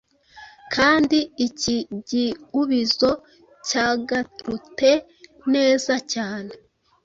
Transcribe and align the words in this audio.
kandi 0.73 1.17
iki 1.47 1.75
giubizo 2.07 3.11
cyagarute 3.67 4.91
nezacyane 5.51 6.53